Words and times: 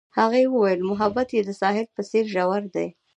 هغې 0.17 0.43
وویل 0.49 0.81
محبت 0.91 1.27
یې 1.35 1.41
د 1.45 1.49
ساحل 1.61 1.87
په 1.95 2.01
څېر 2.09 2.25
ژور 2.33 2.63
دی. 2.75 2.87